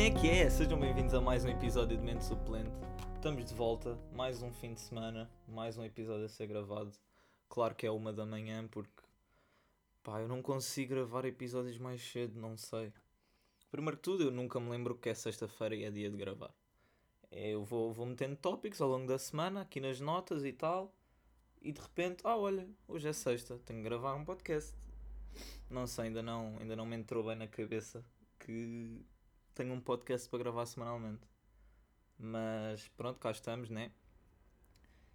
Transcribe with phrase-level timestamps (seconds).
[0.00, 0.48] Como é que é?
[0.48, 2.70] Sejam bem-vindos a mais um episódio de Mente Suplente.
[3.16, 6.90] Estamos de volta, mais um fim de semana, mais um episódio a ser gravado.
[7.50, 9.02] Claro que é uma da manhã, porque
[10.02, 12.94] pá, eu não consigo gravar episódios mais cedo, não sei.
[13.70, 16.54] Primeiro que tudo, eu nunca me lembro que é sexta-feira e é dia de gravar.
[17.30, 20.94] Eu vou, vou metendo tópicos ao longo da semana, aqui nas notas e tal,
[21.60, 24.74] e de repente, ah, olha, hoje é sexta, tenho que gravar um podcast.
[25.68, 28.02] Não sei, ainda não, ainda não me entrou bem na cabeça
[28.38, 29.04] que
[29.54, 31.26] tenho um podcast para gravar semanalmente.
[32.18, 33.92] Mas pronto, cá estamos, né?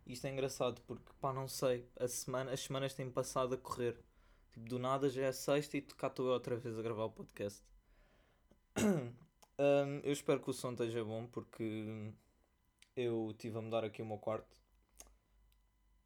[0.05, 3.98] Isto é engraçado porque, pá, não sei, a semana, as semanas têm passado a correr.
[4.53, 7.11] Tipo, do nada já é sexta e cá estou eu outra vez a gravar o
[7.11, 7.63] podcast.
[9.58, 12.11] Um, eu espero que o som esteja bom porque
[12.94, 14.61] eu tive a mudar aqui o meu quarto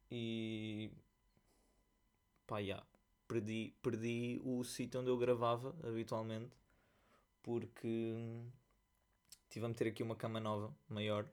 [0.08, 0.92] e
[2.46, 2.86] pá, yeah,
[3.26, 6.59] perdi, perdi o sítio onde eu gravava habitualmente
[7.42, 8.14] porque
[9.48, 11.28] tive a meter aqui uma cama nova, maior,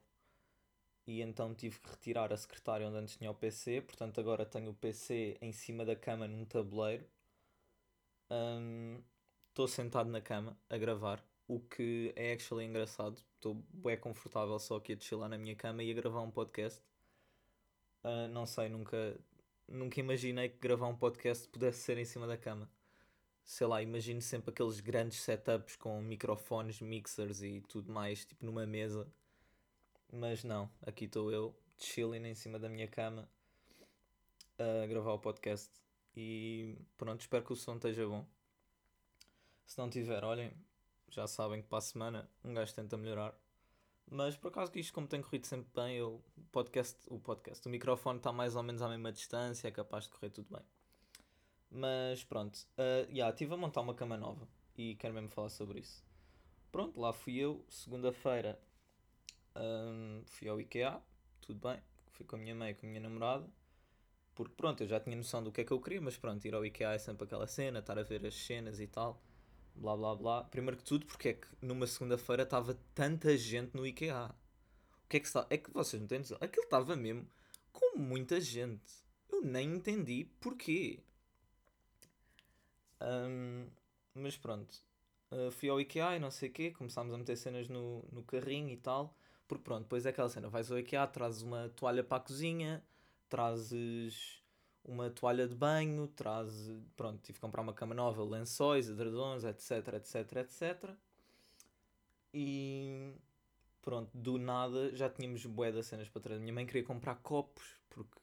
[1.08, 4.72] e então tive que retirar a secretária onde antes tinha o PC, portanto agora tenho
[4.72, 7.06] o PC em cima da cama num tabuleiro.
[9.50, 13.24] Estou um, sentado na cama a gravar o que é actually engraçado.
[13.36, 16.84] Estou bem confortável só aqui a chilar na minha cama e a gravar um podcast.
[18.04, 19.18] Uh, não sei, nunca,
[19.68, 22.70] nunca imaginei que gravar um podcast pudesse ser em cima da cama.
[23.48, 28.66] Sei lá, imagino sempre aqueles grandes setups com microfones, mixers e tudo mais, tipo numa
[28.66, 29.08] mesa.
[30.12, 33.28] Mas não, aqui estou eu, chilling em cima da minha cama
[34.60, 35.72] a gravar o podcast.
[36.14, 38.28] E pronto, espero que o som esteja bom.
[39.66, 40.52] Se não tiver, olhem,
[41.10, 43.34] já sabem que para a semana um gajo tenta melhorar.
[44.12, 47.66] Mas por acaso que isto como tem corrido sempre bem, eu, o podcast, o podcast,
[47.66, 50.66] o microfone está mais ou menos à mesma distância, é capaz de correr tudo bem.
[51.70, 54.48] Mas pronto, uh, yeah, estive a montar uma cama nova
[54.78, 56.04] e quero mesmo falar sobre isso.
[56.72, 58.60] Pronto, lá fui eu, segunda-feira
[59.56, 61.02] um, fui ao IKEA,
[61.42, 61.82] tudo bem,
[62.12, 63.48] fui com a minha mãe e com a minha namorada,
[64.36, 66.54] porque pronto, eu já tinha noção do que é que eu queria, mas pronto, ir
[66.54, 69.22] ao IKEA é sempre aquela cena, estar a ver as cenas e tal
[69.78, 70.44] blá blá blá.
[70.44, 74.32] Primeiro que tudo, porque é que numa segunda-feira estava tanta gente no IKEA?
[75.06, 75.46] O que é que está?
[75.50, 76.38] É que vocês não têm noção.
[76.42, 77.28] Aquilo estava mesmo
[77.72, 79.06] com muita gente.
[79.30, 81.00] Eu nem entendi porquê.
[83.02, 83.68] Um,
[84.14, 84.76] mas pronto.
[85.32, 86.72] Uh, fui ao IKEA e não sei o quê.
[86.72, 89.16] Começámos a meter cenas no, no carrinho e tal.
[89.48, 90.50] Porque pronto, depois é aquela cena.
[90.50, 92.84] Vais ao IKEA, trazes uma toalha para a cozinha,
[93.30, 94.42] trazes
[94.88, 99.96] uma toalha de banho, traz, pronto, tive que comprar uma cama nova, lençóis, edredons, etc,
[99.96, 100.90] etc, etc.
[102.34, 103.14] E
[103.82, 106.40] pronto, do nada já tínhamos bué das cenas para trás.
[106.40, 108.18] Minha mãe queria comprar copos, porque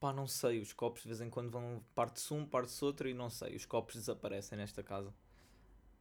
[0.00, 3.14] pá, não sei, os copos de vez em quando vão parte-se um, parte-se outro e
[3.14, 5.10] não sei, os copos desaparecem nesta casa.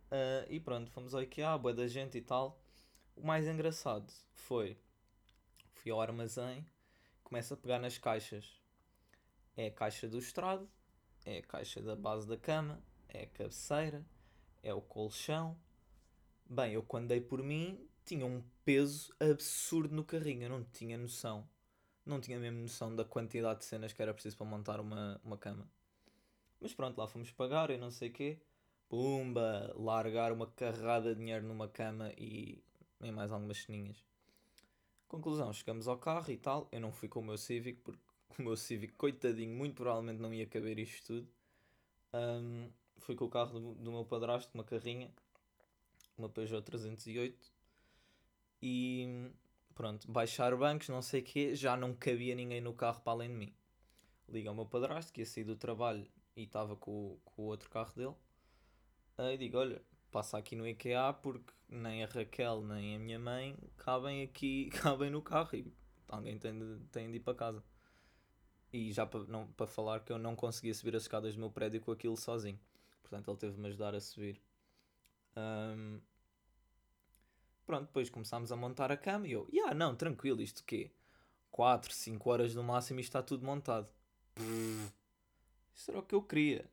[0.10, 2.60] Uh, e pronto, fomos ao IKEA, bué da gente e tal.
[3.16, 4.78] O mais engraçado foi,
[5.74, 6.66] fui ao armazém,
[7.24, 8.60] começo a pegar nas caixas
[9.60, 10.70] é a caixa do estrado,
[11.26, 14.06] é a caixa da base da cama, é a cabeceira,
[14.64, 15.60] é o colchão.
[16.50, 20.98] Bem, eu quando dei por mim tinha um peso absurdo no carrinho, eu não tinha
[20.98, 21.46] noção.
[22.10, 25.38] Não tinha mesmo noção da quantidade de cenas que era preciso para montar uma, uma
[25.38, 25.70] cama.
[26.60, 28.40] Mas pronto, lá fomos pagar e não sei o quê.
[28.90, 29.72] Pumba!
[29.76, 32.64] Largar uma carrada de dinheiro numa cama e
[33.00, 34.04] nem mais algumas ceninhas.
[35.08, 36.68] Conclusão, chegamos ao carro e tal.
[36.72, 38.02] Eu não fui com o meu Civic porque
[38.40, 41.28] o meu Civic, coitadinho, muito provavelmente não ia caber isto tudo.
[42.12, 45.14] Um, fui com o carro do, do meu padrasto, uma carrinha,
[46.18, 47.54] uma Peugeot 308.
[48.64, 49.32] E
[49.80, 53.30] pronto, baixar bancos, não sei o quê, já não cabia ninguém no carro para além
[53.30, 53.54] de mim.
[54.28, 57.70] Liga ao meu padrasto, que ia sair do trabalho e estava com, com o outro
[57.70, 58.14] carro dele.
[59.18, 59.82] Aí digo, olha,
[60.12, 65.10] passa aqui no IKEA porque nem a Raquel nem a minha mãe cabem aqui, cabem
[65.10, 65.74] no carro e
[66.10, 67.64] alguém tem de, tem de ir para casa.
[68.74, 71.52] E já para, não, para falar que eu não conseguia subir as escadas do meu
[71.52, 72.60] prédio com aquilo sozinho.
[73.02, 74.42] Portanto, ele teve-me ajudar a subir.
[75.38, 76.02] Um,
[77.70, 80.90] pronto, depois começámos a montar a cama e eu, yeah, não, tranquilo, isto quê?
[81.52, 83.88] 4, 5 horas no máximo e está tudo montado.
[85.72, 86.68] Isso era o que eu queria.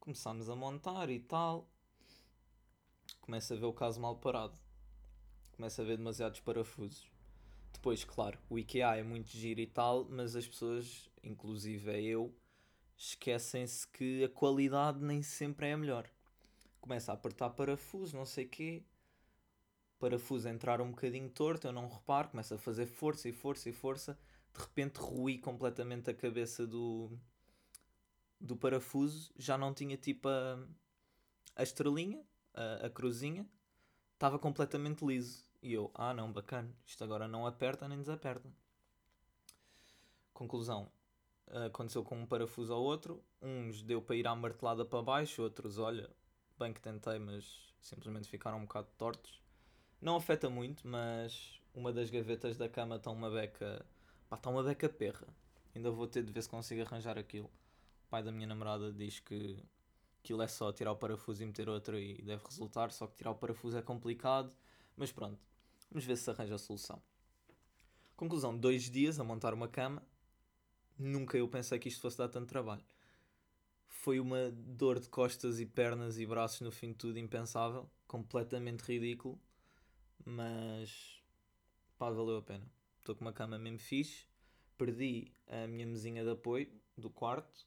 [0.00, 1.68] Começámos a montar e tal.
[3.20, 4.58] Começa a ver o caso mal parado.
[5.52, 7.06] Começa a ver demasiados parafusos.
[7.70, 12.34] Depois, claro, o IKEA é muito giro e tal, mas as pessoas, inclusive é eu,
[12.96, 16.08] esquecem-se que a qualidade nem sempre é a melhor.
[16.80, 18.82] Começa a apertar parafuso, não sei o quê.
[20.04, 23.72] Parafuso entrar um bocadinho torto, eu não reparo, começa a fazer força e força e
[23.72, 24.18] força.
[24.52, 27.18] De repente ruí completamente a cabeça do,
[28.38, 29.32] do parafuso.
[29.38, 30.62] Já não tinha tipo a,
[31.56, 32.22] a estrelinha,
[32.52, 33.48] a, a cruzinha.
[34.12, 35.42] estava completamente liso.
[35.62, 38.52] E eu, ah não, bacana, isto agora não aperta nem desaperta.
[40.34, 40.92] Conclusão,
[41.64, 43.24] aconteceu com um parafuso ao outro.
[43.40, 46.10] Uns deu para ir à martelada para baixo, outros, olha,
[46.58, 49.43] bem que tentei, mas simplesmente ficaram um bocado tortos.
[50.04, 53.86] Não afeta muito, mas uma das gavetas da cama está uma beca.
[54.28, 55.26] Pá, está uma beca perra.
[55.74, 57.46] Ainda vou ter de ver se consigo arranjar aquilo.
[57.46, 59.64] O pai da minha namorada diz que
[60.22, 63.30] aquilo é só tirar o parafuso e meter outro e deve resultar, só que tirar
[63.30, 64.52] o parafuso é complicado.
[64.94, 65.40] Mas pronto,
[65.90, 67.02] vamos ver se arranja a solução.
[68.14, 70.02] Conclusão, dois dias a montar uma cama.
[70.98, 72.84] Nunca eu pensei que isto fosse dar tanto trabalho.
[73.88, 77.88] Foi uma dor de costas e pernas e braços no fim de tudo impensável.
[78.06, 79.40] Completamente ridículo.
[80.24, 81.22] Mas
[81.98, 82.70] pá, valeu a pena.
[82.98, 84.26] Estou com uma cama mesmo fixe.
[84.76, 87.66] Perdi a minha mesinha de apoio do quarto.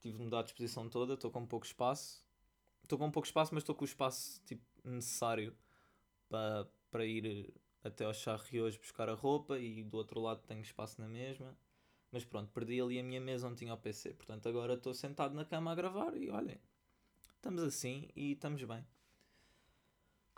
[0.00, 1.14] Tive de mudar a disposição toda.
[1.14, 2.24] Estou com pouco espaço.
[2.82, 5.56] Estou com pouco espaço, mas estou com o espaço tipo, necessário
[6.28, 7.52] para, para ir
[7.84, 9.58] até ao charre hoje buscar a roupa.
[9.58, 11.56] E do outro lado tenho espaço na mesma.
[12.12, 14.14] Mas pronto, perdi ali a minha mesa onde tinha o PC.
[14.14, 16.60] Portanto, agora estou sentado na cama a gravar e olhem,
[17.36, 18.84] estamos assim e estamos bem.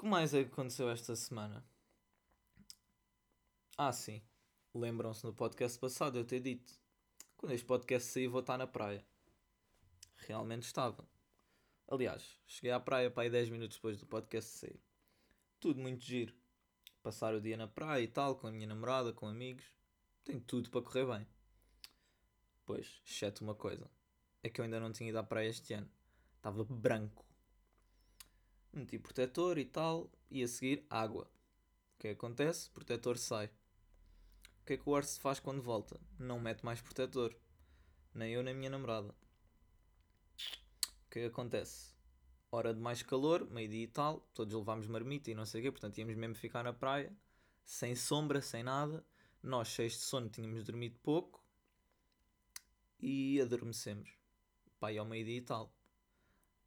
[0.02, 1.64] Que mais é que aconteceu esta semana?
[3.78, 4.20] Ah, sim.
[4.75, 6.75] Lembram-se no podcast passado eu ter dito:
[7.37, 9.06] quando este podcast sair, vou estar na praia.
[10.16, 11.08] Realmente estava.
[11.87, 14.82] Aliás, cheguei à praia para aí 10 minutos depois do podcast sair.
[15.60, 16.34] Tudo muito giro.
[17.00, 19.66] Passar o dia na praia e tal, com a minha namorada, com amigos.
[20.25, 21.25] Tem tudo para correr bem.
[22.66, 23.88] Pois, exceto uma coisa.
[24.43, 25.88] É que eu ainda não tinha ido à praia este ano.
[26.38, 27.25] Estava branco.
[28.72, 30.10] Meti protetor e tal.
[30.30, 31.24] E a seguir, água.
[31.94, 32.69] O que acontece?
[32.69, 33.46] O protetor sai.
[33.46, 36.00] O que é que o Orso faz quando volta?
[36.19, 37.36] Não mete mais protetor.
[38.14, 39.14] Nem eu nem minha namorada.
[41.06, 41.92] O que acontece?
[42.50, 45.70] Hora de mais calor, meio-dia e tal, todos levámos marmita e não sei o quê,
[45.70, 47.10] portanto íamos mesmo ficar na praia,
[47.64, 49.04] sem sombra, sem nada.
[49.42, 51.42] Nós, cheios de sono, tínhamos dormido pouco
[53.00, 54.10] e adormecemos.
[54.78, 55.74] Pai, ao meio-dia e tal.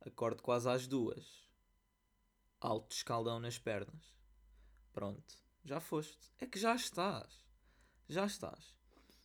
[0.02, 1.45] Acordo quase às duas.
[2.60, 4.16] Alto escaldão nas pernas.
[4.94, 6.32] Pronto, já foste.
[6.40, 7.46] É que já estás.
[8.08, 8.76] Já estás.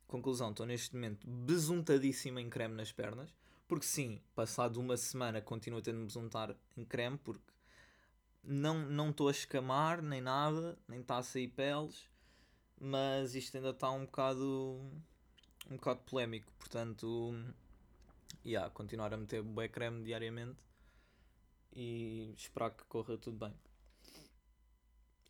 [0.06, 3.32] Conclusão, estou neste momento besuntadíssimo em creme nas pernas.
[3.68, 7.52] Porque sim, passado uma semana continuo ter de besuntar em creme porque
[8.42, 12.08] não estou a escamar nem nada, nem está a sair peles,
[12.80, 14.80] mas isto ainda está um bocado
[15.70, 17.32] um bocado polémico, portanto,
[18.44, 20.58] yeah, continuar a meter bué creme diariamente
[21.72, 23.54] e esperar que corra tudo bem.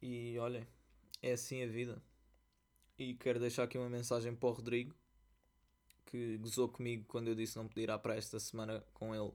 [0.03, 0.67] E olhem,
[1.23, 2.03] é assim a vida.
[2.99, 4.95] E quero deixar aqui uma mensagem para o Rodrigo,
[6.07, 9.33] que gozou comigo quando eu disse não podia ir à praia esta semana com ele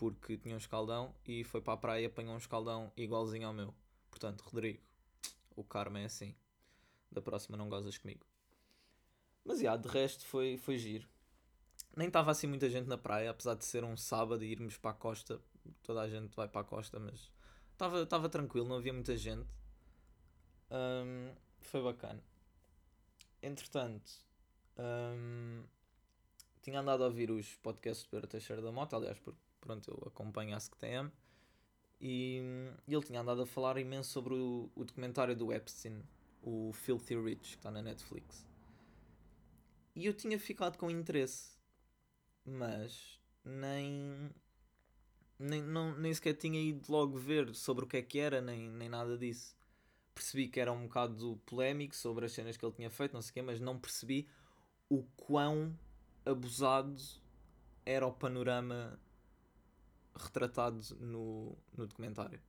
[0.00, 3.52] porque tinha um escaldão e foi para a praia e apanhou um escaldão igualzinho ao
[3.52, 3.74] meu.
[4.10, 4.80] Portanto, Rodrigo,
[5.54, 6.34] o karma é assim.
[7.12, 8.24] Da próxima não gozas comigo.
[9.44, 11.06] Mas, já, de resto foi, foi giro.
[11.94, 14.92] Nem estava assim muita gente na praia, apesar de ser um sábado e irmos para
[14.92, 15.38] a costa.
[15.90, 17.32] Toda a gente vai para a costa, mas
[17.72, 19.48] estava tranquilo, não havia muita gente.
[20.70, 22.22] Um, foi bacana.
[23.42, 24.08] Entretanto,
[24.78, 25.64] um,
[26.62, 30.06] tinha andado a ouvir os podcasts do Pedro Teixeira da Mota, aliás, porque pronto, eu
[30.06, 31.10] acompanho a SCTM.
[32.00, 32.40] E,
[32.86, 36.04] e ele tinha andado a falar imenso sobre o, o documentário do Epstein,
[36.40, 38.46] o Filthy Rich, que está na Netflix.
[39.96, 41.50] E eu tinha ficado com interesse,
[42.44, 44.30] mas nem,
[45.40, 48.68] nem, não, nem sequer tinha ido logo ver sobre o que é que era, nem,
[48.68, 49.56] nem nada disso.
[50.14, 53.30] Percebi que era um bocado polémico sobre as cenas que ele tinha feito, não sei
[53.30, 54.28] o quê, mas não percebi
[54.88, 55.74] o quão
[56.26, 57.02] abusado
[57.86, 59.00] era o panorama
[60.14, 62.40] retratado no, no documentário.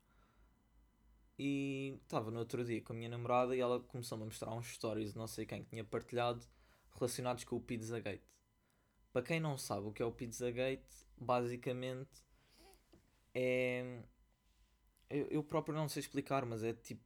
[1.39, 4.67] E estava no outro dia com a minha namorada e ela começou-me a mostrar uns
[4.67, 6.45] stories, não sei quem que tinha partilhado,
[6.93, 8.29] relacionados com o Pizzagate.
[9.13, 10.85] Para quem não sabe o que é o Pizzagate,
[11.17, 12.21] basicamente
[13.33, 13.99] é.
[15.09, 17.03] Eu, eu próprio não sei explicar, mas é tipo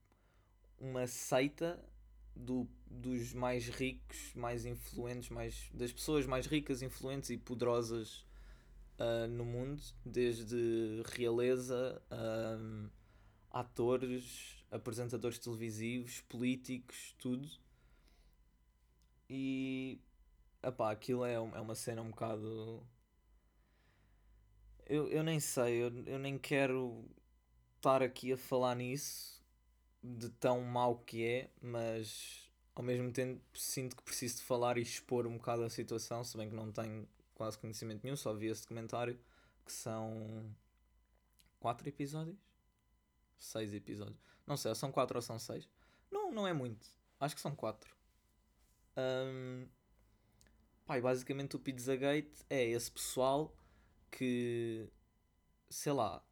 [0.79, 1.83] uma seita
[2.35, 8.25] do, dos mais ricos, mais influentes, mais, das pessoas mais ricas, influentes e poderosas
[8.99, 12.89] uh, no mundo, desde realeza, um,
[13.49, 17.47] atores, apresentadores televisivos, políticos, tudo.
[19.29, 19.99] E
[20.61, 22.85] epá, aquilo é, é uma cena um bocado.
[24.85, 27.05] Eu, eu nem sei, eu, eu nem quero
[27.77, 29.43] estar aqui a falar nisso
[30.03, 34.81] de tão mau que é, mas ao mesmo tempo sinto que preciso de falar e
[34.81, 38.47] expor um bocado a situação, se bem que não tenho quase conhecimento nenhum, só vi
[38.47, 39.19] esse documentário,
[39.65, 40.55] que são
[41.59, 42.37] quatro episódios.
[43.39, 44.19] seis episódios.
[44.45, 45.67] Não sei, são quatro ou são seis.
[46.11, 46.87] Não, não é muito.
[47.19, 47.95] Acho que são quatro.
[48.97, 49.67] Um,
[50.85, 53.55] pá, basicamente o Pizzagate é esse pessoal
[54.15, 54.89] que,
[55.69, 56.25] sei lá,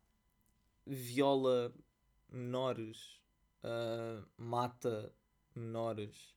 [0.86, 1.74] viola
[2.30, 3.20] menores,
[3.64, 5.14] uh, mata
[5.54, 6.34] menores,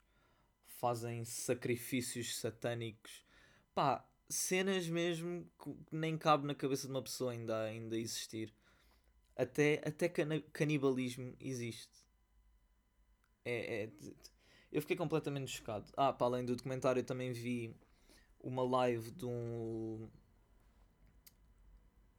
[0.66, 3.24] fazem sacrifícios satânicos.
[3.74, 8.52] Pá, cenas mesmo que nem cabe na cabeça de uma pessoa ainda, ainda existir.
[9.36, 12.04] Até, até canibalismo existe.
[13.44, 13.92] É, é,
[14.72, 15.92] eu fiquei completamente chocado.
[15.96, 17.76] Ah, para além do documentário, também vi
[18.40, 20.10] uma live de um.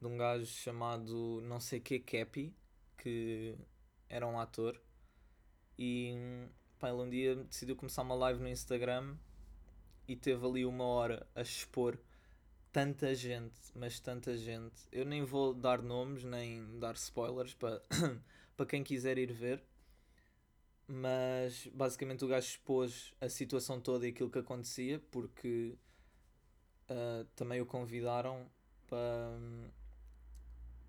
[0.00, 2.54] De um gajo chamado não sei que Cappy,
[2.96, 3.56] que
[4.08, 4.80] era um ator.
[5.78, 6.14] E
[6.78, 9.16] pá, ele um dia decidiu começar uma live no Instagram
[10.06, 11.98] e teve ali uma hora a expor
[12.72, 14.76] tanta gente, mas tanta gente.
[14.92, 17.82] Eu nem vou dar nomes nem dar spoilers para,
[18.68, 19.62] quem quiser ir ver.
[20.86, 25.76] Mas basicamente o gajo expôs a situação toda e aquilo que acontecia porque
[26.88, 28.50] uh, também o convidaram
[28.86, 29.38] para,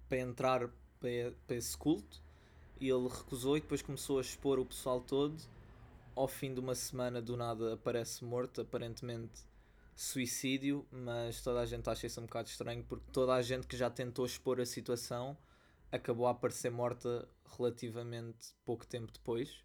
[0.10, 2.22] para entrar para, para esse culto
[2.80, 5.38] e ele recusou e depois começou a expor o pessoal todo.
[6.16, 9.42] Ao fim de uma semana, do nada aparece morto, aparentemente
[9.96, 13.78] suicídio, mas toda a gente acha isso um bocado estranho porque toda a gente que
[13.78, 15.38] já tentou expor a situação
[15.92, 19.64] acabou a aparecer morta relativamente pouco tempo depois.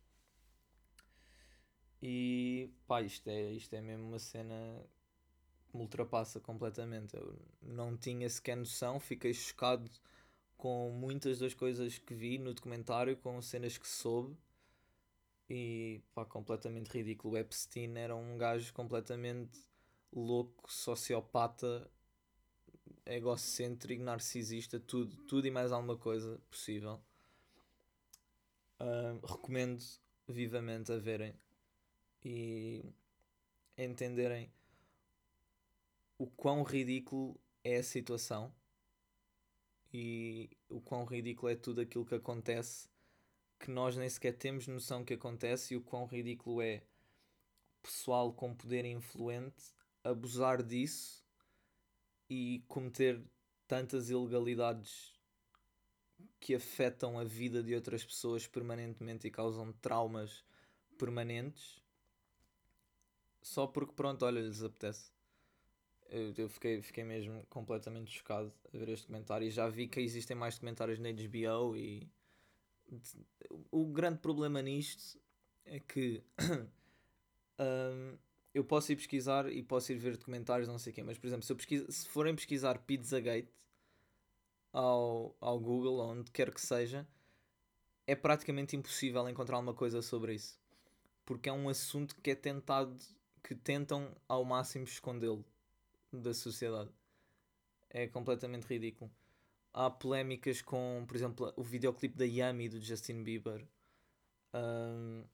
[2.03, 4.55] E pá, isto é, isto é mesmo uma cena
[5.71, 7.17] que me ultrapassa completamente.
[7.17, 9.91] Eu não tinha sequer noção, fiquei chocado
[10.65, 14.35] com muitas das coisas que vi no documentário, com cenas que soube.
[15.47, 17.35] E pá, completamente ridículo.
[17.35, 19.61] O Epstein era um gajo completamente
[20.11, 21.87] louco, sociopata,
[23.05, 26.99] egocêntrico, narcisista, tudo, tudo e mais alguma coisa possível.
[28.81, 29.85] Uh, recomendo
[30.27, 31.35] vivamente a verem
[32.25, 32.83] e
[33.77, 34.51] entenderem
[36.17, 38.51] o quão ridículo é a situação
[39.97, 42.89] e o quão ridículo é tudo aquilo que acontece
[43.61, 46.83] que nós nem sequer temos noção que acontece e o quão ridículo é
[47.81, 49.73] pessoal com poder influente
[50.03, 51.25] abusar disso
[52.29, 53.23] e cometer
[53.69, 55.15] tantas ilegalidades
[56.41, 60.45] que afetam a vida de outras pessoas permanentemente e causam traumas
[60.99, 61.81] permanentes
[63.41, 65.14] só porque pronto, olha, lhes apetece.
[66.11, 70.01] Eu, eu fiquei, fiquei mesmo completamente chocado a ver este comentário e já vi que
[70.01, 72.09] existem mais documentários na HBO e
[73.71, 75.19] o grande problema nisto
[75.65, 76.23] é que
[77.59, 78.19] um,
[78.53, 81.27] eu posso ir pesquisar e posso ir ver documentários, não sei o quê, mas por
[81.27, 83.49] exemplo, se, eu pesquisa, se forem pesquisar Pizzagate
[84.73, 87.07] ao, ao Google, onde quer que seja,
[88.07, 90.59] é praticamente impossível encontrar alguma coisa sobre isso.
[91.25, 92.95] Porque é um assunto que é tentado,
[93.43, 95.45] que tentam ao máximo escondê-lo
[96.21, 96.91] da sociedade.
[97.91, 99.11] É completamente ridículo.
[99.73, 103.67] Há polémicas com, por exemplo, o videoclipe da Yami do Justin Bieber.
[104.55, 105.25] Um,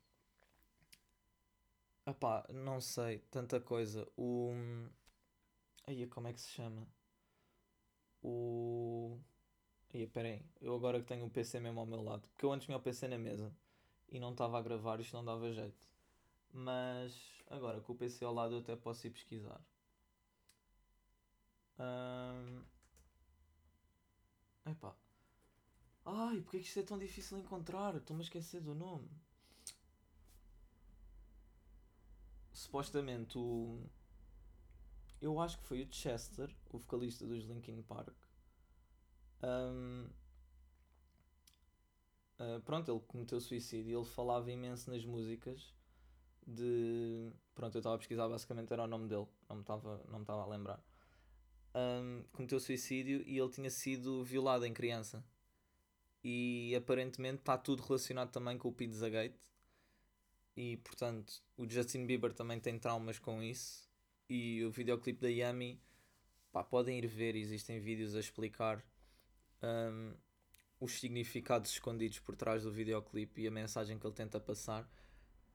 [2.07, 4.07] Epá, não sei, tanta coisa.
[4.17, 4.53] O.
[5.87, 6.87] Aí, como é que se chama?
[8.23, 9.19] O.
[9.93, 12.67] Aí, peraí, eu agora que tenho o PC mesmo ao meu lado, porque eu antes
[12.67, 13.53] tinha o PC na mesa
[14.09, 15.89] e não estava a gravar, isto não dava jeito.
[16.53, 17.15] Mas
[17.49, 19.61] agora com o PC ao lado eu até posso ir pesquisar.
[21.81, 22.63] Um...
[24.71, 24.95] Epá.
[26.05, 27.97] Ai, porque é que isto é tão difícil de encontrar?
[27.97, 29.09] Estou-me a esquecer do nome.
[32.61, 33.81] supostamente o.
[35.21, 38.15] Eu acho que foi o Chester, o vocalista dos Linkin Park.
[39.43, 40.07] Um,
[42.39, 43.99] uh, ah, pronto, ele cometeu suicídio.
[43.99, 45.75] Ele falava imenso nas músicas
[46.47, 47.33] de.
[47.55, 50.83] Pronto, eu estava a pesquisar, basicamente era o nome dele, não me estava a lembrar.
[51.75, 55.25] Um, cometeu suicídio e ele tinha sido violado em criança.
[56.23, 59.39] E aparentemente está tudo relacionado também com o Pizzagate.
[60.57, 63.89] E portanto o Justin Bieber também tem traumas com isso.
[64.29, 65.81] E o videoclipe da Yami
[66.53, 68.85] pá, podem ir ver, existem vídeos a explicar
[69.63, 70.15] um,
[70.81, 74.89] os significados escondidos por trás do videoclipe e a mensagem que ele tenta passar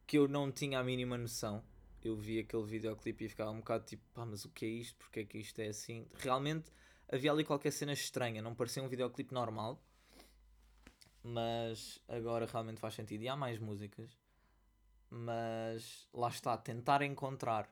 [0.06, 1.64] que eu não tinha a mínima noção
[2.08, 4.96] eu vi aquele videoclipe e ficava um bocado tipo, pá, mas o que é isto?
[4.98, 6.08] Porque é que isto é assim?
[6.20, 6.72] Realmente
[7.12, 9.82] havia ali qualquer cena estranha, não parecia um videoclipe normal,
[11.24, 13.24] mas agora realmente faz sentido.
[13.24, 14.18] E há mais músicas
[15.10, 17.70] mas lá está, tentar encontrar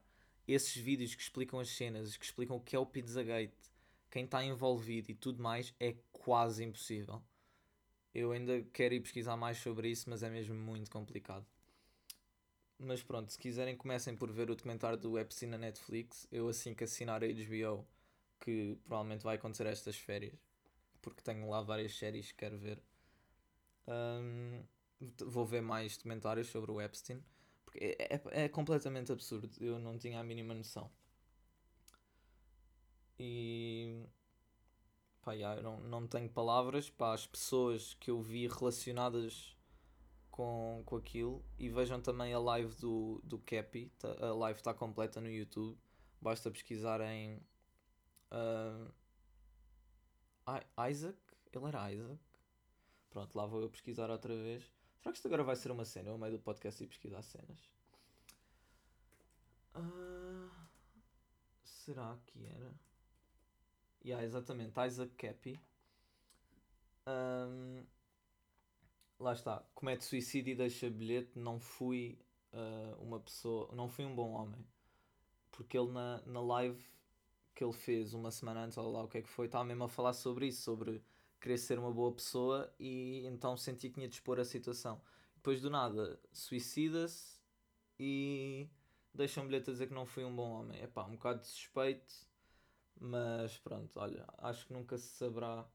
[0.48, 3.54] esses vídeos que explicam as cenas, que explicam o que é o Pizzagate,
[4.10, 7.22] quem está envolvido e tudo mais, é quase impossível.
[8.13, 11.46] Eu ainda quero ir pesquisar mais sobre isso, mas é mesmo muito complicado.
[12.84, 16.28] Mas pronto, se quiserem, comecem por ver o documentário do Epstein na Netflix.
[16.32, 17.88] Eu, assim que assinar a HBO,
[18.42, 20.34] que provavelmente vai acontecer estas férias,
[21.02, 22.82] porque tenho lá várias séries que quero ver,
[23.88, 24.63] um,
[25.25, 27.24] vou ver mais documentários sobre o Epstein.
[27.63, 29.50] Porque é, é, é completamente absurdo.
[29.60, 30.92] Eu não tinha a mínima noção.
[33.18, 34.04] E
[35.22, 39.52] pá, eu não, não tenho palavras para as pessoas que eu vi relacionadas
[40.34, 44.74] com, com aquilo e vejam também a live do, do Cappy, tá, a live está
[44.74, 45.78] completa no YouTube,
[46.20, 47.38] basta pesquisar em
[48.32, 48.92] uh,
[50.90, 51.20] Isaac,
[51.54, 52.20] ele era Isaac,
[53.12, 54.63] pronto, lá vou eu pesquisar outra vez.
[54.98, 56.10] Será que isto agora vai ser uma cena?
[56.10, 57.70] Eu, meio do podcast, e pesquisar cenas.
[59.75, 60.50] Uh,
[61.63, 62.74] será que era?
[64.04, 65.60] Yeah, exatamente, Isaac Cappy.
[67.06, 67.86] Um,
[69.20, 72.20] lá está, comete suicídio e deixa bilhete, não fui
[72.53, 74.65] uh, uma pessoa, não fui um bom homem.
[75.51, 76.84] Porque ele na, na live
[77.53, 79.84] que ele fez uma semana antes, ou lá o que é que foi, estava mesmo
[79.84, 81.03] a falar sobre isso, sobre
[81.39, 85.01] querer ser uma boa pessoa e então senti que tinha de expor a situação.
[85.36, 87.38] Depois do nada, suicida-se
[88.00, 88.70] e
[89.13, 90.82] deixa um bilhete a dizer que não fui um bom homem.
[90.82, 92.13] É pá, um bocado de suspeito,
[93.00, 95.67] mas pronto, olha, acho que nunca se saberá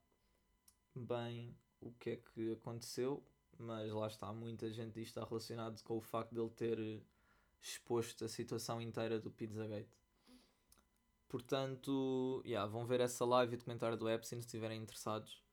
[0.95, 3.23] bem o que é que aconteceu
[3.59, 7.01] mas lá está, muita gente diz está relacionado com o facto de ele ter eh,
[7.61, 9.89] exposto a situação inteira do Pizzagate.
[11.27, 15.43] Portanto, yeah, vão ver essa live e documentário do Epstein se estiverem interessados.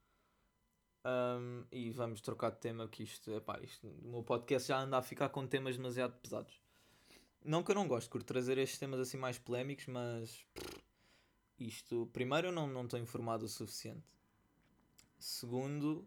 [1.04, 4.98] Um, e vamos trocar de tema, que isto, epá, isto, o meu podcast já anda
[4.98, 6.60] a ficar com temas demasiado pesados.
[7.44, 10.82] Não que eu não gosto de trazer estes temas assim mais polémicos, mas pff,
[11.58, 14.06] isto, primeiro, eu não, não estou informado o suficiente.
[15.18, 16.06] Segundo,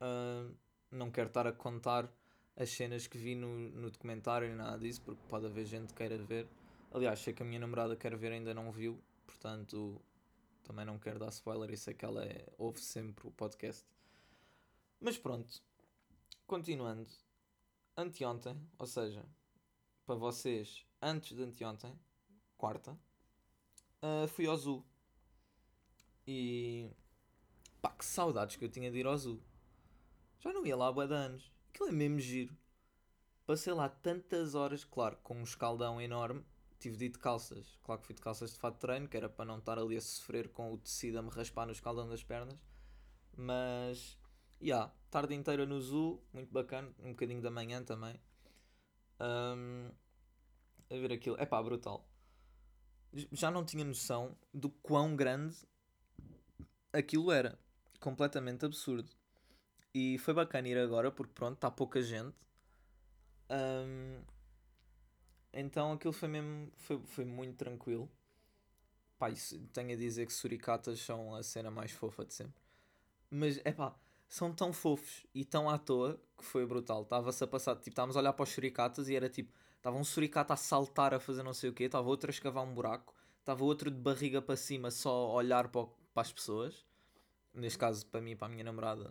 [0.00, 0.54] uh,
[0.90, 2.10] não quero estar a contar
[2.56, 5.94] as cenas que vi no, no documentário nem nada disso, porque pode haver gente que
[5.94, 6.48] queira ver.
[6.92, 10.00] Aliás, sei que a minha namorada quer ver ainda não viu, portanto
[10.66, 13.84] também não quero dar spoiler e sei que ela é, ouve sempre o podcast.
[15.00, 15.62] Mas pronto,
[16.46, 17.06] continuando.
[17.96, 19.24] Anteontem, ou seja,
[20.04, 21.98] para vocês, antes de anteontem,
[22.58, 22.98] quarta,
[24.02, 24.84] uh, fui ao Zoo.
[26.26, 26.90] E
[27.80, 29.40] pá, que saudades que eu tinha de ir ao Zoo.
[30.40, 31.50] Já não ia lá há bué anos.
[31.70, 32.56] Aquilo é mesmo giro.
[33.46, 36.44] Passei lá tantas horas, claro, com um escaldão enorme.
[36.78, 37.78] Tive de ir de calças.
[37.82, 39.96] Claro que fui de calças de fato de treino, que era para não estar ali
[39.96, 42.58] a sofrer com o tecido a me raspar no escaldão das pernas.
[43.36, 44.18] Mas,
[44.60, 46.92] já, yeah, tarde inteira no zoo, muito bacana.
[46.98, 48.20] Um bocadinho da manhã também.
[49.20, 49.90] Um,
[50.90, 51.36] a ver aquilo.
[51.38, 52.08] É pá, brutal.
[53.32, 55.56] Já não tinha noção do quão grande
[56.92, 57.58] aquilo era.
[58.00, 59.10] Completamente absurdo.
[59.98, 62.36] E foi bacana ir agora porque pronto, está pouca gente.
[63.50, 64.20] Um,
[65.54, 66.70] então aquilo foi mesmo.
[66.76, 68.06] Foi, foi muito tranquilo.
[69.18, 69.28] Pá,
[69.72, 72.60] tenho a dizer que suricatas são a cena mais fofa de sempre.
[73.30, 73.96] Mas é pá,
[74.28, 77.00] são tão fofos e tão à toa que foi brutal.
[77.00, 80.04] Estava-se a passar, tipo, estávamos a olhar para os suricatas e era tipo, estava um
[80.04, 83.14] suricata a saltar a fazer não sei o quê, estava outro a escavar um buraco,
[83.40, 86.84] estava outro de barriga para cima só a olhar para, para as pessoas.
[87.54, 89.10] Neste caso, para mim e para a minha namorada,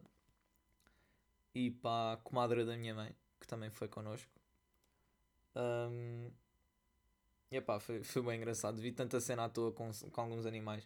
[1.56, 4.30] e para a comadre da minha mãe, que também foi connosco.
[5.56, 6.30] Um,
[7.50, 8.82] e epá, foi, foi bem engraçado.
[8.82, 10.86] Vi tanta cena à toa com, com alguns animais.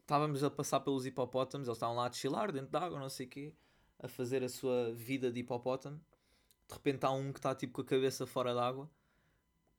[0.00, 3.28] Estávamos a passar pelos hipopótamos, eles estavam lá a chilar dentro d'água, não sei o
[3.28, 3.54] quê,
[4.00, 6.00] a fazer a sua vida de hipopótamo.
[6.66, 8.90] De repente há um que está tipo com a cabeça fora d'água,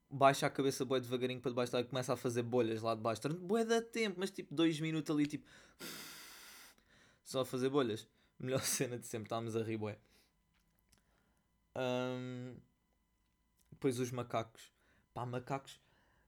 [0.10, 3.22] baixa a cabeça boi devagarinho para debaixo d'água e começa a fazer bolhas lá debaixo.
[3.28, 5.46] Bué da tempo, mas tipo dois minutos ali, tipo.
[7.26, 8.08] Só a fazer bolhas.
[8.40, 10.00] Melhor cena de sempre, estávamos a rir bué.
[11.76, 12.56] Um,
[13.72, 14.72] depois os macacos.
[15.14, 15.80] Pá, macacos.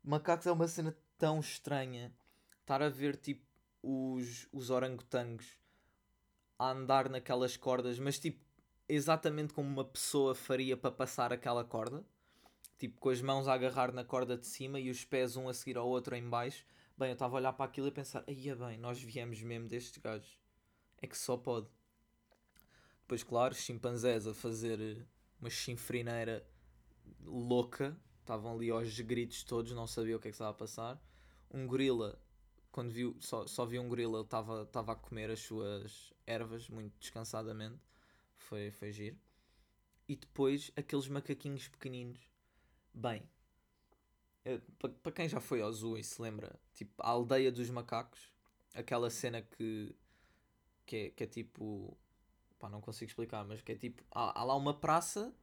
[0.04, 2.14] Macacos é uma cena tão estranha.
[2.60, 3.46] Estar a ver tipo
[3.82, 5.46] os, os orangotangos
[6.58, 8.40] a andar naquelas cordas, mas tipo
[8.88, 12.04] exatamente como uma pessoa faria para passar aquela corda.
[12.78, 15.54] Tipo, com as mãos a agarrar na corda de cima e os pés um a
[15.54, 16.66] seguir ao outro em baixo.
[16.98, 19.42] Bem, eu estava a olhar para aquilo e a pensar, aí é bem, nós viemos
[19.42, 20.40] mesmo destes gajos.
[21.02, 21.68] É que só pode.
[23.02, 25.06] Depois, claro, chimpanzés a fazer
[25.44, 26.46] uma chinfrineira
[27.22, 27.98] louca.
[28.22, 31.02] Estavam ali aos gritos todos, não sabia o que é que estava a passar.
[31.52, 32.18] Um gorila,
[32.72, 36.70] quando viu, só, só viu um gorila, ele estava, estava a comer as suas ervas
[36.70, 37.80] muito descansadamente.
[38.38, 39.18] Foi, foi giro.
[40.08, 42.22] E depois aqueles macaquinhos pequeninos.
[42.94, 43.28] Bem,
[45.02, 48.32] para quem já foi ao zoo e se lembra, tipo, a aldeia dos macacos,
[48.74, 49.96] aquela cena que,
[50.86, 51.98] que, é, que é tipo
[52.64, 55.36] pá, não consigo explicar, mas que é tipo, há, há lá uma praça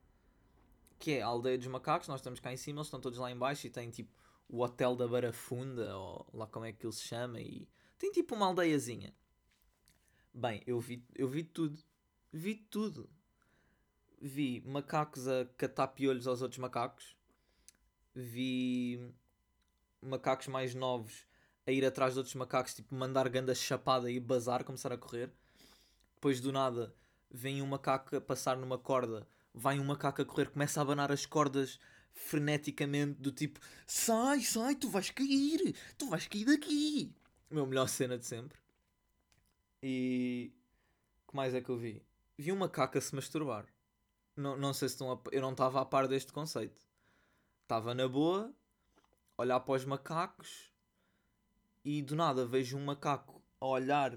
[0.98, 3.30] que é a aldeia dos macacos, nós estamos cá em cima, eles estão todos lá
[3.30, 4.10] em baixo e tem tipo
[4.48, 8.34] o hotel da Barafunda, ou lá como é que ele se chama, e tem tipo
[8.34, 9.14] uma aldeiazinha.
[10.32, 11.78] Bem, eu vi, eu vi tudo.
[12.32, 13.08] Vi tudo.
[14.20, 17.16] Vi macacos a catar piolhos aos outros macacos.
[18.14, 19.12] Vi
[20.00, 21.26] macacos mais novos
[21.66, 25.30] a ir atrás de outros macacos, tipo, mandar ganda chapada e bazar, começar a correr.
[26.14, 26.94] Depois do nada,
[27.30, 31.12] vem um macaco a passar numa corda, vai um macaco a correr, começa a abanar
[31.12, 31.78] as cordas
[32.12, 37.14] freneticamente, do tipo: sai, sai, tu vais cair, tu vais cair daqui.
[37.50, 38.58] Meu melhor cena de sempre.
[39.82, 40.52] E.
[41.28, 42.02] Que mais é que eu vi?
[42.36, 43.66] Vi um macaco a se masturbar.
[44.36, 45.20] Não, não sei se estão a...
[45.30, 46.84] Eu não estava a par deste conceito.
[47.62, 48.52] Estava na boa,
[49.36, 50.72] olhar para os macacos
[51.84, 54.16] e do nada vejo um macaco a olhar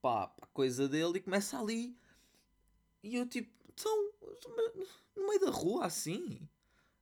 [0.00, 1.96] para a coisa dele e começa ali.
[3.02, 4.12] E eu tipo, então,
[5.16, 6.48] no meio da rua assim.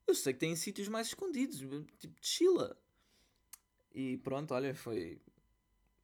[0.06, 1.60] Eu sei que tem sítios mais escondidos,
[1.98, 2.76] tipo Chila.
[3.92, 5.20] E pronto, olha, foi.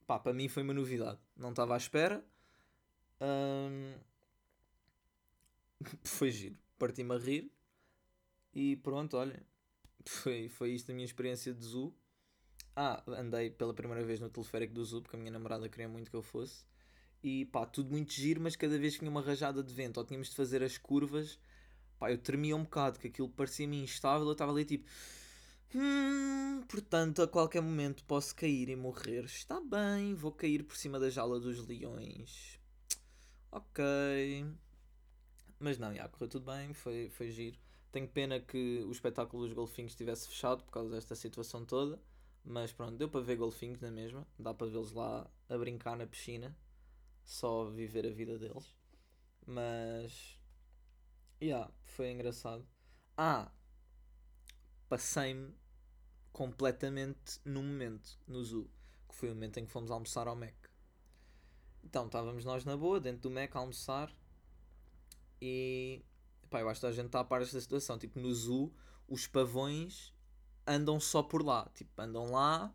[0.05, 1.19] Pá, para mim foi uma novidade.
[1.35, 2.23] Não estava à espera.
[6.03, 6.57] Foi giro.
[6.77, 7.51] Parti-me a rir.
[8.53, 9.41] E pronto, olha.
[10.05, 11.93] Foi, foi isto a minha experiência de zoo.
[12.75, 16.09] Ah, andei pela primeira vez no teleférico do zoo, porque a minha namorada queria muito
[16.09, 16.63] que eu fosse.
[17.27, 20.05] E pá, tudo muito giro, mas cada vez que tinha uma rajada de vento ou
[20.05, 21.37] tínhamos de fazer as curvas,
[21.99, 24.25] pá, eu tremia um bocado, que aquilo parecia-me instável.
[24.25, 24.89] Eu estava ali tipo,
[25.75, 29.25] hum, portanto, a qualquer momento posso cair e morrer.
[29.25, 32.57] Está bem, vou cair por cima da jaula dos leões.
[33.51, 33.83] Ok.
[35.59, 37.57] Mas não, já correu tudo bem, foi, foi giro.
[37.91, 41.99] Tenho pena que o espetáculo dos golfinhos estivesse fechado por causa desta situação toda.
[42.45, 44.25] Mas pronto, deu para ver golfinhos na mesma.
[44.39, 46.55] Dá para vê-los lá a brincar na piscina.
[47.27, 48.73] Só viver a vida deles.
[49.45, 50.39] Mas.
[51.41, 52.65] Yeah, foi engraçado.
[53.17, 53.51] Ah!
[54.87, 55.53] Passei-me
[56.31, 58.71] completamente num momento no zoo.
[59.09, 60.55] Que foi o momento em que fomos almoçar ao Mac.
[61.83, 64.09] Então estávamos nós na boa, dentro do Mac, a almoçar.
[65.41, 66.05] E.
[66.49, 67.99] Pá, eu acho que a gente está a par desta situação.
[67.99, 68.73] Tipo, no zoo,
[69.05, 70.13] os pavões
[70.65, 71.69] andam só por lá.
[71.75, 72.73] Tipo, andam lá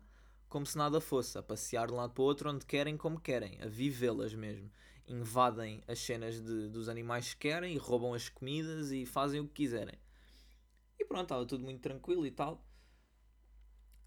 [0.53, 3.19] como se nada fosse, a passear de um lado para o outro onde querem, como
[3.19, 4.71] querem, a vivê-las mesmo.
[5.07, 9.47] Invadem as cenas de, dos animais que querem e roubam as comidas e fazem o
[9.47, 9.97] que quiserem.
[10.99, 12.63] E pronto, estava tudo muito tranquilo e tal.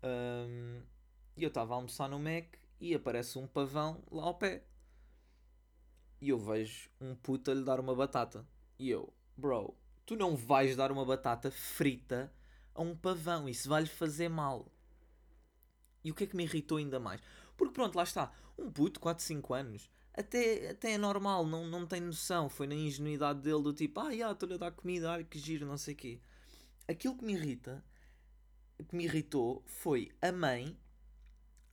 [0.04, 0.82] Um,
[1.37, 4.62] e eu estava a almoçar no Mac e aparece um pavão lá ao pé.
[6.20, 8.46] E eu vejo um puto a lhe dar uma batata.
[8.78, 12.32] E eu, bro, tu não vais dar uma batata frita
[12.72, 13.48] a um pavão.
[13.48, 14.70] Isso vai-lhe fazer mal.
[16.06, 17.20] E o que é que me irritou ainda mais?
[17.56, 18.30] Porque pronto, lá está.
[18.56, 22.48] Um puto, 4, 5 anos, até, até é normal, não, não tem noção.
[22.48, 25.76] Foi na ingenuidade dele do tipo, ah, estou-lhe a dar comida, ai que giro, não
[25.76, 26.20] sei o quê.
[26.86, 27.84] Aquilo que me irrita,
[28.88, 30.78] que me irritou, foi a mãe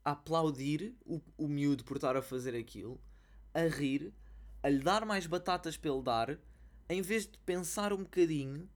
[0.04, 3.00] a aplaudir o, o miúdo por estar a fazer aquilo,
[3.54, 4.12] a rir,
[4.64, 6.40] a lhe dar mais batatas ele dar,
[6.90, 8.68] em vez de pensar um bocadinho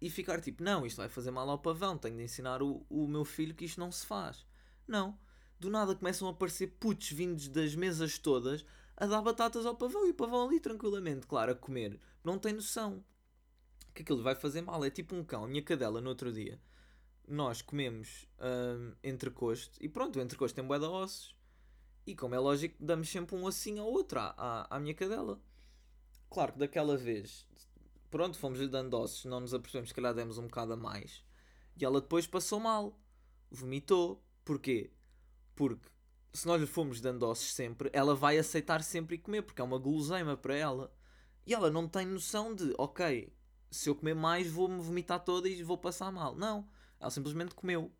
[0.00, 3.08] e ficar tipo, não, isto vai fazer mal ao pavão, tenho de ensinar o, o
[3.08, 4.48] meu filho que isto não se faz.
[4.86, 5.18] Não.
[5.58, 8.64] Do nada começam a aparecer putos vindos das mesas todas
[8.96, 11.98] a dar batatas ao pavão e o pavão ali tranquilamente, claro, a comer.
[12.24, 13.04] Não tem noção
[13.94, 14.84] que aquilo vai fazer mal.
[14.84, 15.46] É tipo um cão.
[15.46, 16.60] Minha cadela, no outro dia,
[17.26, 21.34] nós comemos hum, entrecosto e pronto, o entrecosto tem bué de ossos.
[22.06, 25.40] E como é lógico, damos sempre um ossinho ao outro à, à, à minha cadela.
[26.28, 27.46] Claro que daquela vez
[28.10, 31.22] pronto, fomos-lhe dando ossos, não nos apercebemos, se calhar demos um bocado a mais.
[31.80, 32.98] E ela depois passou mal,
[33.50, 34.22] vomitou.
[34.50, 34.90] Porquê?
[35.54, 35.88] Porque
[36.32, 39.64] se nós lhe formos dando ossos sempre, ela vai aceitar sempre e comer, porque é
[39.64, 40.92] uma guloseima para ela.
[41.46, 43.32] E ela não tem noção de, ok,
[43.70, 46.34] se eu comer mais vou-me vomitar toda e vou passar mal.
[46.34, 47.92] Não, ela simplesmente comeu.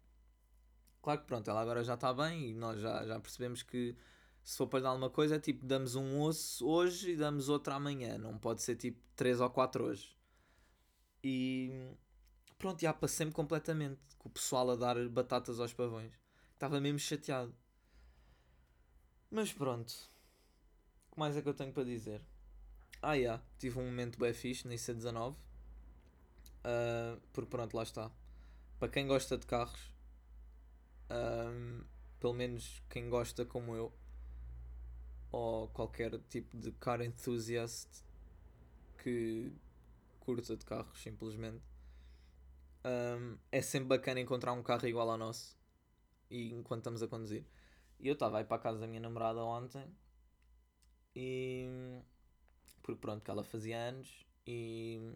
[1.01, 3.97] Claro que pronto, ela agora já está bem e nós já, já percebemos que
[4.43, 7.73] se for para dar alguma coisa, é tipo, damos um osso hoje e damos outro
[7.75, 8.19] amanhã.
[8.19, 10.19] Não pode ser tipo 3 ou 4 hoje.
[11.23, 11.95] E
[12.59, 16.13] pronto, já passei-me completamente com o pessoal a dar batatas aos pavões.
[16.61, 17.55] Estava mesmo chateado.
[19.31, 19.91] Mas pronto.
[21.09, 22.21] O que mais é que eu tenho para dizer?
[23.01, 23.15] Ah.
[23.15, 25.33] Yeah, tive um momento bem fixe na IC19.
[25.33, 25.37] Uh,
[26.65, 28.11] ah, porque pronto, lá está.
[28.79, 29.91] Para quem gosta de carros,
[31.11, 31.83] um,
[32.21, 33.91] pelo menos quem gosta como eu,
[35.33, 38.05] ou qualquer tipo de car enthusiast
[39.03, 39.51] que
[40.21, 41.65] curta de carros simplesmente
[42.85, 45.60] um, é sempre bacana encontrar um carro igual ao nosso
[46.31, 47.45] e enquanto estamos a conduzir
[47.99, 49.85] e eu estava aí para a casa da minha namorada ontem
[51.15, 51.67] e
[52.83, 55.15] porque pronto, que ela fazia anos e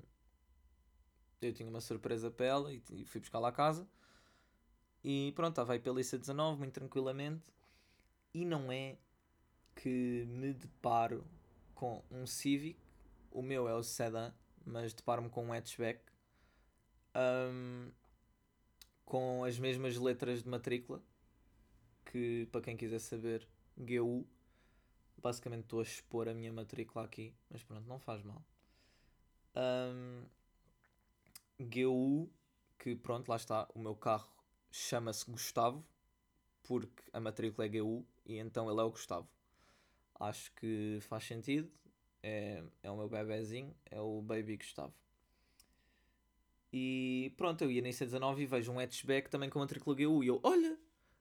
[1.41, 3.87] eu tinha uma surpresa para ela e, fui buscar lá a casa.
[5.03, 7.43] E pronto, estava aí pela IC19, muito tranquilamente.
[8.33, 8.97] E não é
[9.77, 11.25] que me deparo
[11.75, 12.79] com um Civic,
[13.31, 14.33] o meu é o Sedan,
[14.65, 16.01] mas deparo-me com um hatchback
[17.15, 17.91] um,
[19.05, 21.03] com as mesmas letras de matrícula
[22.05, 24.27] que, para quem quiser saber, GU.
[25.17, 28.43] Basicamente estou a expor a minha matrícula aqui, mas pronto, não faz mal.
[29.57, 30.25] Um,
[31.59, 32.31] GU,
[32.79, 34.29] que pronto, lá está, o meu carro
[34.71, 35.85] chama-se Gustavo,
[36.63, 39.29] porque a matrícula é GU e então ele é o Gustavo.
[40.19, 41.71] Acho que faz sentido,
[42.23, 44.95] é, é o meu bebezinho, é o Baby Gustavo.
[46.77, 50.25] E pronto, eu ia na IC19 e vejo um hatchback também com a matrícula GU
[50.25, 50.77] e eu, olha,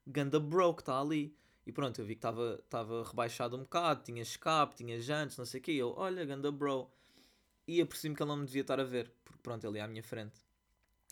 [0.08, 1.38] ganda bro que está ali.
[1.64, 5.60] E pronto, eu vi que estava rebaixado um bocado, tinha escape, tinha jantes, não sei
[5.60, 5.74] o quê.
[5.74, 6.90] E eu, olha, ganda bro.
[7.68, 9.88] E apercebi-me que ele não me devia estar a ver, porque pronto, ele ia à
[9.88, 10.40] minha frente.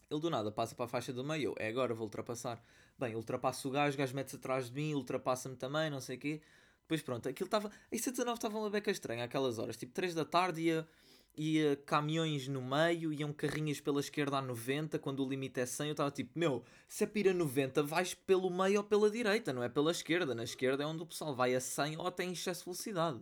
[0.09, 2.59] Ele do nada passa para a faixa do meio, eu, é agora, vou ultrapassar.
[2.97, 6.19] Bem, ultrapassa o gajo, o gajo mete-se atrás de mim, ultrapassa-me também, não sei o
[6.19, 6.41] quê.
[6.81, 7.67] Depois pronto, aquilo estava.
[7.67, 10.87] A IC19 estava uma beca estranha aquelas horas, tipo 3 da tarde ia,
[11.35, 15.87] ia caminhões no meio, iam carrinhas pela esquerda a 90, quando o limite é 100,
[15.87, 19.63] eu estava tipo, meu, se é pira 90, vais pelo meio ou pela direita, não
[19.63, 20.35] é pela esquerda.
[20.35, 23.21] Na esquerda é onde o pessoal vai a 100 ou tem excesso de velocidade.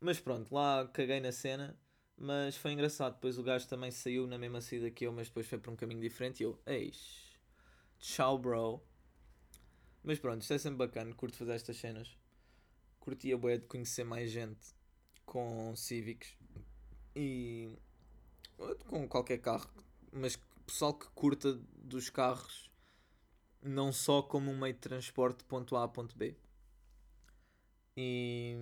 [0.00, 1.78] Mas pronto, lá caguei na cena
[2.16, 3.14] mas foi engraçado.
[3.14, 5.76] Depois o gajo também saiu na mesma saída que eu, mas depois foi para um
[5.76, 6.40] caminho diferente.
[6.40, 7.36] E eu, eis,
[7.98, 8.80] tchau, bro.
[10.04, 11.12] Mas pronto, isto é sempre bacana.
[11.14, 12.16] Curto fazer estas cenas.
[13.00, 14.72] Curtia boé de conhecer mais gente
[15.26, 16.36] com Civics
[17.14, 17.70] e
[18.86, 19.68] com qualquer carro,
[20.12, 22.70] mas pessoal que curta dos carros
[23.62, 26.36] não só como um meio de transporte ponto A a ponto B.
[27.96, 28.56] E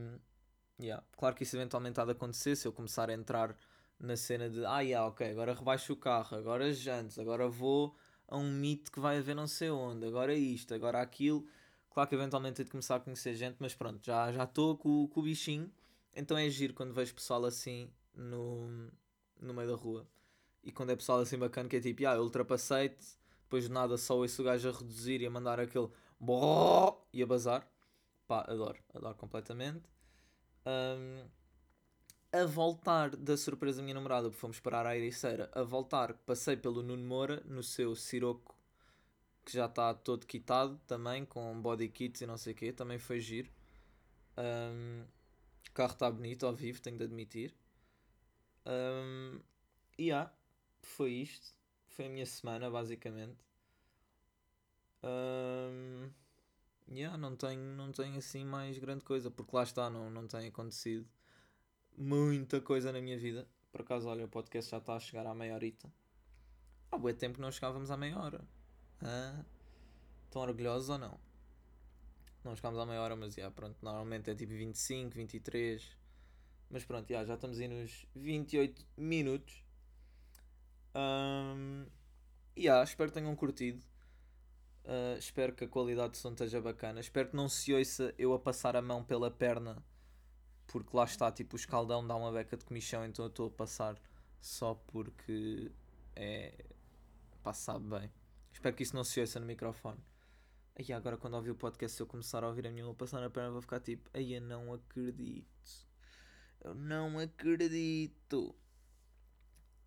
[0.81, 1.05] Yeah.
[1.17, 3.55] Claro que isso eventualmente há de acontecer se eu começar a entrar
[3.99, 7.95] na cena de ah, yeah, ok, agora rebaixo o carro, agora jantes, agora vou
[8.27, 11.47] a um meet que vai haver não sei onde, agora isto, agora aquilo.
[11.91, 15.21] Claro que eventualmente hei de começar a conhecer gente, mas pronto, já estou com, com
[15.21, 15.71] o bichinho.
[16.15, 18.91] Então é giro quando vejo pessoal assim no,
[19.41, 20.07] no meio da rua.
[20.63, 23.97] E quando é pessoal assim bacana que é tipo, ah, eu ultrapassei-te, depois de nada
[23.97, 25.91] só o gajo a reduzir e a mandar aquele
[27.13, 27.67] e a bazar.
[28.27, 29.89] Pá, adoro, adoro completamente.
[30.67, 31.27] Um,
[32.33, 36.57] a voltar da surpresa da minha namorada, porque fomos parar à Ericeira, a voltar, passei
[36.57, 38.55] pelo Nuno Moura no seu Siroco,
[39.45, 42.99] que já está todo quitado também, com body kits e não sei o quê, também
[42.99, 43.51] foi giro.
[44.39, 45.05] Um,
[45.69, 47.55] o carro está bonito ao vivo, tenho de admitir.
[48.67, 49.41] Um,
[49.99, 50.33] e yeah,
[50.83, 51.55] foi isto.
[51.89, 53.39] Foi a minha semana, basicamente.
[55.03, 56.11] Um,
[56.93, 60.49] Yeah, não tenho, não tenho assim mais grande coisa, porque lá está, não, não tem
[60.49, 61.09] acontecido
[61.97, 63.47] muita coisa na minha vida.
[63.71, 65.89] Por acaso, olha, o podcast já está a chegar à meia horita.
[66.91, 68.45] Há bué tempo que não chegávamos à meia hora.
[69.01, 69.45] Hã?
[70.25, 71.21] Estão orgulhosos ou não?
[72.43, 75.97] Não chegámos à meia hora, mas yeah, pronto, normalmente é tipo 25, 23.
[76.71, 79.65] Mas pronto, yeah, já estamos aí nos 28 minutos.
[80.95, 81.85] Um,
[82.57, 83.83] yeah, espero que tenham curtido.
[84.85, 87.01] Uh, espero que a qualidade de som esteja bacana.
[87.01, 89.85] Espero que não se ouça eu a passar a mão pela perna,
[90.69, 93.51] porque lá está, tipo, o escaldão dá uma beca de comichão, então eu estou a
[93.51, 94.01] passar
[94.41, 95.71] só porque
[96.15, 96.55] é.
[97.53, 98.13] sabe bem.
[98.53, 99.99] Espero que isso não se ouça no microfone.
[100.77, 103.21] Aí agora quando ouvir o podcast, se eu começar a ouvir a minha mão passar
[103.21, 105.90] na perna, vou ficar tipo, aí eu não acredito.
[106.61, 108.55] Eu não acredito.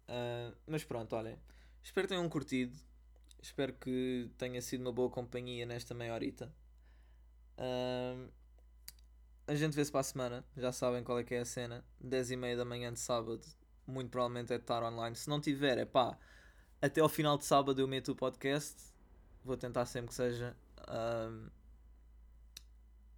[0.08, 1.38] Uh, mas pronto, olhem.
[1.84, 2.78] Espero que tenham curtido.
[3.42, 6.54] Espero que tenha sido uma boa companhia nesta meia horita.
[7.58, 8.32] Uh,
[9.46, 10.46] a gente vê-se para a semana.
[10.56, 11.86] Já sabem qual é que é a cena.
[12.00, 13.46] 10 e meia da manhã de sábado.
[13.86, 15.16] Muito provavelmente é de estar online.
[15.16, 16.18] Se não tiver, é pá.
[16.82, 18.82] Até ao final de sábado eu meto o podcast.
[19.44, 21.52] Vou tentar sempre que seja uh,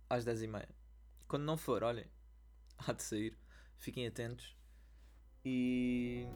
[0.09, 0.69] às 10 e meia.
[1.27, 2.05] Quando não for, olhem,
[2.79, 3.44] há de sair.
[3.77, 4.55] Fiquem atentos.
[5.43, 6.27] E.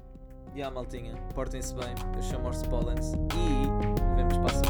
[0.53, 1.93] E yeah, maltinha, portem-se bem.
[2.15, 4.68] Eu chamo-os Pollens e vemos para a semana.